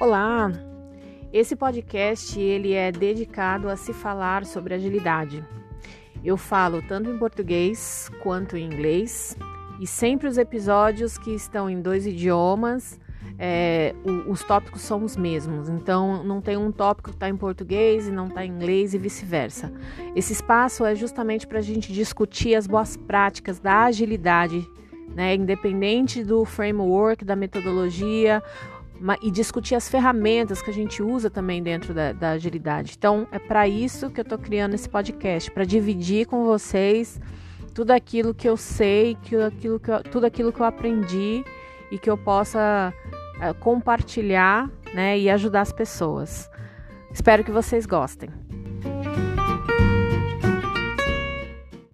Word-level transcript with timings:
Olá. 0.00 0.52
Esse 1.32 1.56
podcast 1.56 2.38
ele 2.38 2.72
é 2.72 2.92
dedicado 2.92 3.68
a 3.68 3.74
se 3.74 3.92
falar 3.92 4.46
sobre 4.46 4.72
agilidade. 4.72 5.44
Eu 6.24 6.36
falo 6.36 6.80
tanto 6.86 7.10
em 7.10 7.18
português 7.18 8.08
quanto 8.22 8.56
em 8.56 8.64
inglês 8.64 9.36
e 9.80 9.88
sempre 9.88 10.28
os 10.28 10.38
episódios 10.38 11.18
que 11.18 11.32
estão 11.32 11.68
em 11.68 11.82
dois 11.82 12.06
idiomas, 12.06 13.00
é, 13.36 13.92
os 14.28 14.44
tópicos 14.44 14.82
são 14.82 15.02
os 15.02 15.16
mesmos. 15.16 15.68
Então 15.68 16.22
não 16.22 16.40
tem 16.40 16.56
um 16.56 16.70
tópico 16.70 17.10
que 17.10 17.16
está 17.16 17.28
em 17.28 17.36
português 17.36 18.06
e 18.06 18.12
não 18.12 18.28
está 18.28 18.46
em 18.46 18.52
inglês 18.52 18.94
e 18.94 18.98
vice-versa. 18.98 19.72
Esse 20.14 20.32
espaço 20.32 20.84
é 20.84 20.94
justamente 20.94 21.44
para 21.44 21.58
a 21.58 21.62
gente 21.62 21.92
discutir 21.92 22.54
as 22.54 22.68
boas 22.68 22.96
práticas 22.96 23.58
da 23.58 23.86
agilidade, 23.86 24.64
né? 25.12 25.34
Independente 25.34 26.22
do 26.22 26.44
framework, 26.44 27.24
da 27.24 27.34
metodologia 27.34 28.40
e 29.22 29.30
discutir 29.30 29.74
as 29.74 29.88
ferramentas 29.88 30.60
que 30.60 30.70
a 30.70 30.74
gente 30.74 31.02
usa 31.02 31.30
também 31.30 31.62
dentro 31.62 31.94
da, 31.94 32.12
da 32.12 32.30
agilidade. 32.30 32.94
Então, 32.96 33.26
é 33.30 33.38
para 33.38 33.68
isso 33.68 34.10
que 34.10 34.20
eu 34.20 34.22
estou 34.22 34.38
criando 34.38 34.74
esse 34.74 34.88
podcast, 34.88 35.50
para 35.50 35.64
dividir 35.64 36.26
com 36.26 36.44
vocês 36.44 37.20
tudo 37.74 37.92
aquilo 37.92 38.34
que 38.34 38.48
eu 38.48 38.56
sei, 38.56 39.16
que 39.22 39.36
aquilo 39.36 39.78
que 39.78 39.90
eu, 39.90 40.02
tudo 40.02 40.24
aquilo 40.24 40.52
que 40.52 40.60
eu 40.60 40.66
aprendi 40.66 41.44
e 41.90 41.98
que 41.98 42.10
eu 42.10 42.18
possa 42.18 42.92
é, 43.40 43.52
compartilhar 43.52 44.68
né, 44.92 45.18
e 45.18 45.30
ajudar 45.30 45.60
as 45.60 45.72
pessoas. 45.72 46.50
Espero 47.12 47.44
que 47.44 47.52
vocês 47.52 47.86
gostem. 47.86 48.47